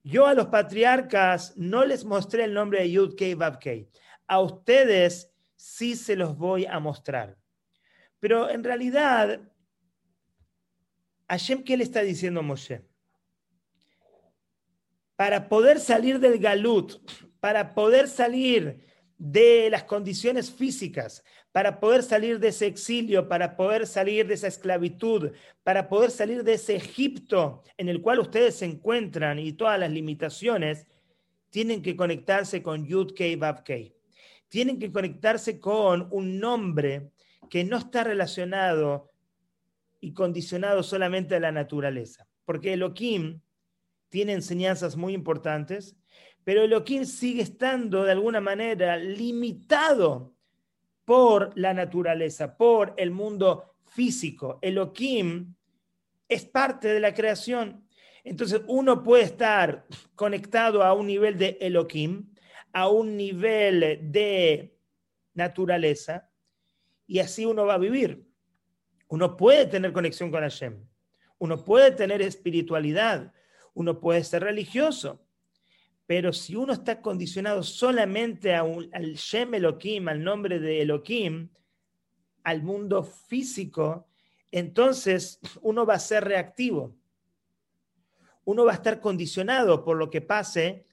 [0.04, 3.60] Yo a los patriarcas no les mostré el nombre de Yud Kei Vav.
[4.28, 5.31] A ustedes
[5.62, 7.38] sí se los voy a mostrar.
[8.20, 9.40] Pero en realidad,
[11.30, 12.82] Hashem, ¿qué le está diciendo a Moshe?
[15.16, 16.94] Para poder salir del galut,
[17.40, 18.84] para poder salir
[19.20, 24.48] de las condiciones físicas, para poder salir de ese exilio, para poder salir de esa
[24.48, 25.32] esclavitud,
[25.64, 29.92] para poder salir de ese Egipto en el cual ustedes se encuentran y todas las
[29.92, 30.88] limitaciones,
[31.52, 34.01] tienen que conectarse con Yud Kei Kei.
[34.52, 37.12] Tienen que conectarse con un nombre
[37.50, 39.10] que no está relacionado
[40.02, 42.28] y condicionado solamente a la naturaleza.
[42.44, 43.40] Porque Elohim
[44.10, 45.96] tiene enseñanzas muy importantes,
[46.44, 50.34] pero Elohim sigue estando de alguna manera limitado
[51.06, 54.60] por la naturaleza, por el mundo físico.
[54.62, 55.56] Elohim
[56.28, 57.88] es parte de la creación.
[58.26, 62.31] Entonces uno puede estar conectado a un nivel de Elohim,
[62.74, 64.78] a un nivel de
[65.34, 66.30] naturaleza,
[67.08, 68.26] y así uno va a vivir.
[69.08, 70.86] Uno puede tener conexión con Hashem,
[71.38, 73.34] uno puede tener espiritualidad,
[73.74, 75.26] uno puede ser religioso,
[76.06, 81.50] pero si uno está condicionado solamente al Shem Elohim, al nombre de Elohim,
[82.44, 84.08] al mundo físico,
[84.52, 86.96] entonces uno va a ser reactivo.
[88.44, 90.86] Uno va a estar condicionado por lo que pase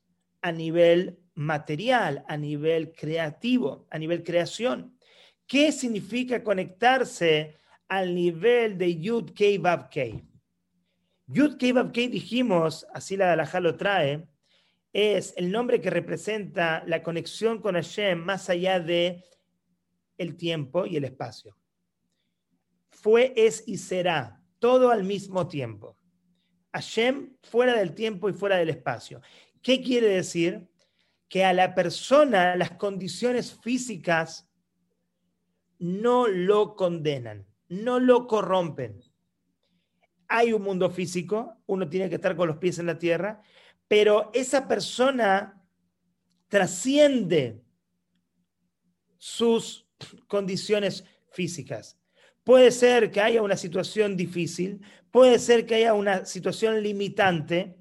[0.42, 4.98] a nivel material, a nivel creativo, a nivel creación.
[5.46, 10.24] ¿Qué significa conectarse al nivel de Yud Kei Kei?
[11.28, 14.26] Yud Kei Kei dijimos, así la Alajá lo trae,
[14.92, 19.22] es el nombre que representa la conexión con Hashem más allá de
[20.16, 21.56] el tiempo y el espacio.
[22.90, 25.96] Fue, es y será, todo al mismo tiempo.
[26.72, 29.20] Hashem fuera del tiempo y fuera del espacio.
[29.62, 30.68] ¿Qué quiere decir?
[31.28, 34.48] Que a la persona las condiciones físicas
[35.78, 39.02] no lo condenan, no lo corrompen.
[40.26, 43.40] Hay un mundo físico, uno tiene que estar con los pies en la tierra,
[43.86, 45.64] pero esa persona
[46.48, 47.62] trasciende
[49.16, 49.86] sus
[50.26, 51.98] condiciones físicas.
[52.44, 57.76] Puede ser que haya una situación difícil, puede ser que haya una situación limitante,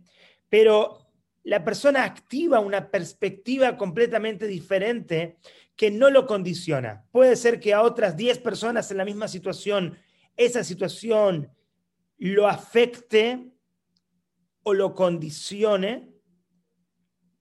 [0.50, 1.07] pero
[1.48, 5.38] la persona activa una perspectiva completamente diferente
[5.78, 7.06] que no lo condiciona.
[7.10, 9.98] Puede ser que a otras 10 personas en la misma situación,
[10.36, 11.50] esa situación
[12.18, 13.50] lo afecte
[14.64, 16.10] o lo condicione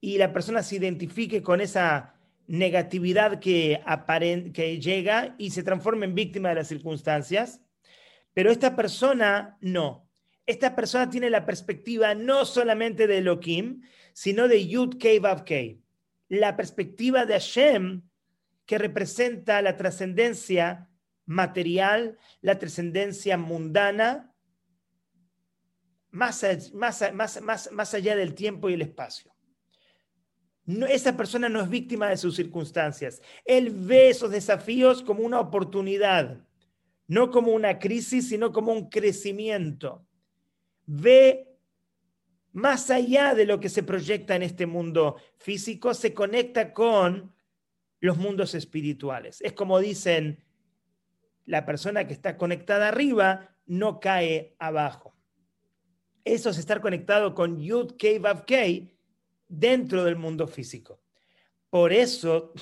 [0.01, 2.15] y la persona se identifique con esa
[2.47, 3.83] negatividad que,
[4.55, 7.61] que llega y se transforma en víctima de las circunstancias,
[8.33, 10.06] pero esta persona no.
[10.47, 13.83] Esta persona tiene la perspectiva no solamente de Elohim,
[14.13, 15.83] sino de Yud Kei Vav Kei.
[16.29, 18.03] La perspectiva de Hashem
[18.65, 20.89] que representa la trascendencia
[21.25, 24.33] material, la trascendencia mundana,
[26.11, 29.35] más, más, allá del tiempo y el espacio.
[30.89, 33.21] esa persona no es víctima de sus circunstancias.
[33.45, 36.41] Él ve esos desafíos como una oportunidad,
[37.07, 40.06] no como una crisis, sino como un crecimiento.
[40.87, 41.57] Ve
[42.53, 47.35] más allá de lo que se proyecta en este mundo físico, se conecta con
[48.01, 49.43] los mundos espirituales.
[49.43, 50.43] Es como dicen,
[51.45, 55.15] la persona que está conectada arriba no cae abajo.
[56.25, 58.47] Eso es estar conectado con Yud Kei Vav
[59.49, 61.01] dentro del mundo físico.
[61.71, 62.53] Por eso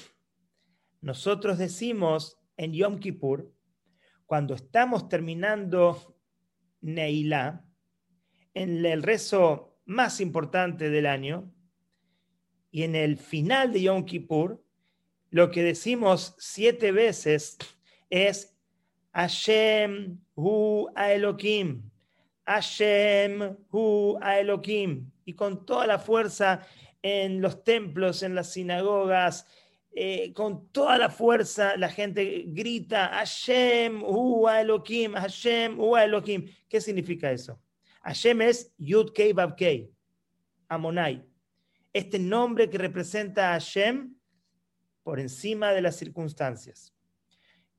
[1.01, 3.53] nosotros decimos en Yom Kippur,
[4.27, 6.19] cuando estamos terminando
[6.81, 7.65] Neilá,
[8.55, 11.53] en el rezo más importante del año,
[12.71, 14.61] y en el final de Yom Kippur,
[15.31, 17.57] lo que decimos siete veces
[18.11, 18.57] es
[19.13, 21.89] Hashem hu a Elohim,
[22.45, 26.67] Hashem hu a Elohim, y con toda la fuerza
[27.01, 29.47] en los templos, en las sinagogas,
[29.93, 36.49] eh, con toda la fuerza la gente grita Hashem hu Elohim, Hashem hu Elohim.
[36.69, 37.61] ¿Qué significa eso?
[38.05, 39.91] Hashem es Yud Kei Bab Kei,
[40.69, 41.25] Amonai.
[41.93, 44.15] Este nombre que representa a Hashem
[45.03, 46.93] por encima de las circunstancias.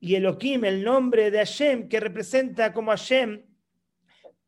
[0.00, 3.44] Y Elohim, el nombre de Hashem, que representa como Hashem,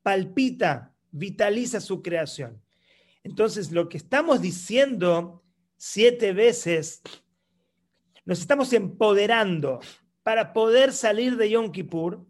[0.03, 2.61] palpita, vitaliza su creación.
[3.23, 5.45] Entonces, lo que estamos diciendo
[5.77, 7.03] siete veces,
[8.25, 9.81] nos estamos empoderando
[10.23, 12.27] para poder salir de Yom Kippur,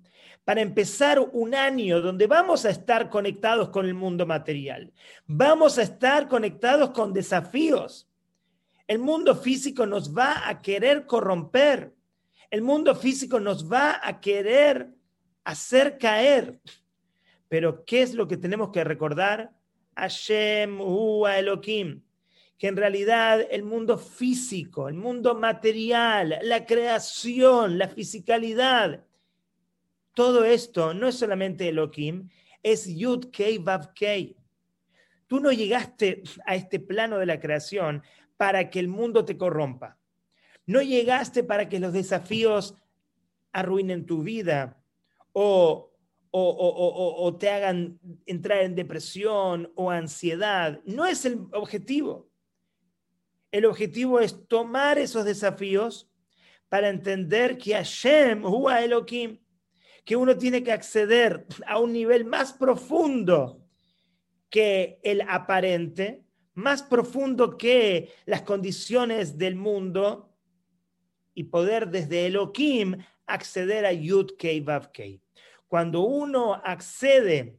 [0.49, 4.91] para empezar un año donde vamos a estar conectados con el mundo material,
[5.27, 8.09] vamos a estar conectados con desafíos,
[8.87, 11.93] el mundo físico nos va a querer corromper.
[12.51, 14.89] El mundo físico nos va a querer
[15.45, 16.59] hacer caer.
[17.51, 19.51] Pero ¿qué es lo que tenemos que recordar?
[19.97, 22.01] Hashem Hua Elohim.
[22.57, 29.05] Que en realidad el mundo físico, el mundo material, la creación, la fisicalidad,
[30.15, 32.29] todo esto no es solamente Elohim,
[32.63, 34.37] es Yud Kei Vav Kei.
[35.27, 38.03] Tú no llegaste a este plano de la creación
[38.37, 39.99] para que el mundo te corrompa.
[40.67, 42.75] No llegaste para que los desafíos
[43.53, 44.83] arruinen tu vida
[45.33, 45.93] o,
[46.31, 50.81] o, te hagan entrar en depresión o ansiedad.
[50.85, 52.31] No es el objetivo.
[53.51, 56.11] El objetivo es tomar esos desafíos
[56.69, 59.39] para entender que Hashem, Hua Elohim,
[60.09, 63.63] que uno tiene que acceder a un nivel más profundo
[64.49, 70.35] que el aparente, más profundo que las condiciones del mundo
[71.35, 72.97] y poder desde Elohim
[73.27, 75.21] acceder a Yud Kei Vav Kei.
[75.67, 77.59] Cuando uno accede,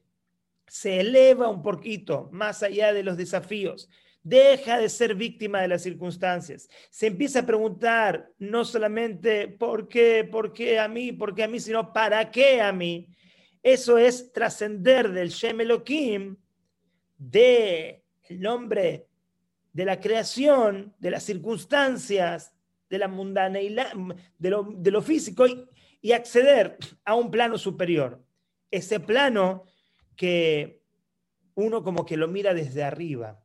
[0.66, 3.92] se eleva un poquito más allá de los desafíos,
[4.24, 10.28] deja de ser víctima de las circunstancias, se empieza a preguntar no solamente por qué,
[10.30, 13.08] por qué a mí, por qué a mí, sino para qué a mí.
[13.64, 16.38] Eso es trascender del Shem Elohim
[17.18, 19.08] de el nombre
[19.74, 22.54] de la creación, de las circunstancias,
[22.90, 23.94] de la mundaneidad,
[24.38, 25.66] de lo, de lo físico y,
[26.02, 28.24] y acceder a un plano superior.
[28.72, 29.64] Ese plano
[30.16, 30.82] que
[31.56, 33.40] uno como que lo mira desde arriba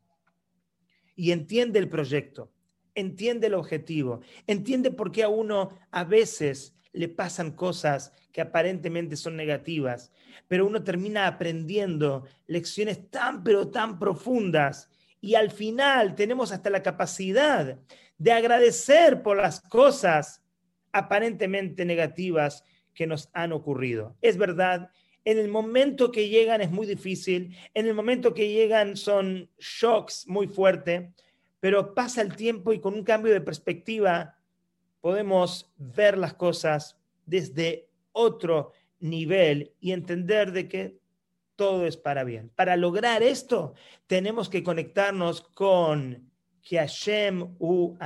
[1.17, 2.53] y entiende el proyecto,
[2.95, 9.17] entiende el objetivo, entiende por qué a uno a veces le pasan cosas que aparentemente
[9.17, 10.13] son negativas,
[10.49, 14.89] pero uno termina aprendiendo lecciones tan pero tan profundas
[15.21, 17.79] y al final tenemos hasta la capacidad
[18.19, 20.43] de agradecer por las cosas
[20.93, 24.17] aparentemente negativas que nos han ocurrido.
[24.21, 24.91] Es verdad,
[25.25, 30.27] en el momento que llegan es muy difícil, en el momento que llegan son shocks
[30.29, 31.09] muy fuertes,
[31.61, 34.39] pero pasa el tiempo y con un cambio de perspectiva
[35.01, 40.99] podemos ver las cosas desde otro nivel y entender de que
[41.57, 42.51] todo es para bien.
[42.55, 43.75] Para lograr esto,
[44.07, 46.31] tenemos que conectarnos con
[46.63, 47.97] que Hashem u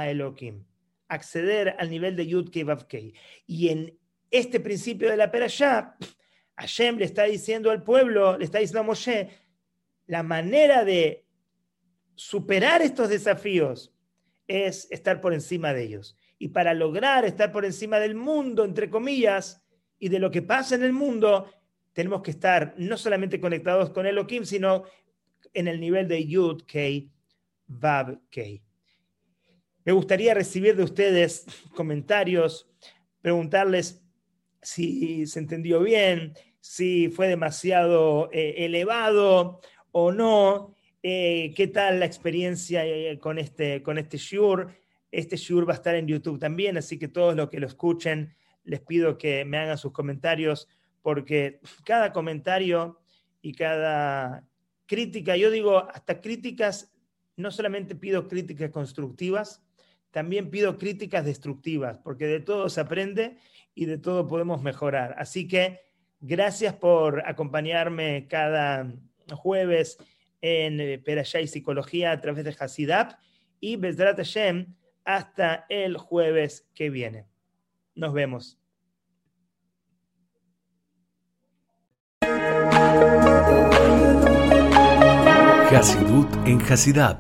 [1.09, 3.15] acceder al nivel de Yud Kei Kei.
[3.47, 3.99] Y en
[4.31, 5.97] este principio de la Perashá,
[6.59, 9.31] Hashem le está diciendo al pueblo, le está diciendo a Moshe,
[10.07, 11.25] la manera de
[12.17, 13.95] superar estos desafíos
[14.49, 16.17] es estar por encima de ellos.
[16.39, 19.63] Y para lograr estar por encima del mundo, entre comillas,
[20.01, 21.49] y de lo que pasa en el mundo,
[21.93, 24.85] tenemos que estar no solamente conectados con Elohim, sino
[25.55, 27.11] en el nivel de Yud Kei
[27.67, 28.63] Vav Kei.
[29.85, 32.69] Me gustaría recibir de ustedes comentarios,
[33.21, 34.03] preguntarles
[34.61, 39.61] si se entendió bien, si fue demasiado eh, elevado
[39.93, 44.67] o no, eh, qué tal la experiencia eh, con este, con este Shure.
[45.11, 48.35] Este Shure va a estar en YouTube también, así que todos los que lo escuchen,
[48.65, 50.69] les pido que me hagan sus comentarios,
[51.01, 53.01] porque cada comentario
[53.41, 54.45] y cada
[54.87, 56.93] crítica, yo digo, hasta críticas,
[57.37, 59.63] no solamente pido críticas constructivas,
[60.11, 63.37] también pido críticas destructivas, porque de todo se aprende
[63.75, 65.15] y de todo podemos mejorar.
[65.19, 65.88] Así que
[66.21, 68.93] gracias por acompañarme cada
[69.33, 69.99] jueves
[70.41, 73.19] en eh, Perashá y Psicología a través de Hasidap
[73.61, 77.27] y Bezrat Hashem hasta el jueves que viene.
[77.95, 78.59] Nos vemos.
[85.71, 87.17] Hasidut en Hasidap